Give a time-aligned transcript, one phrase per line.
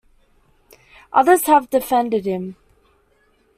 [1.13, 2.55] Others have defended him.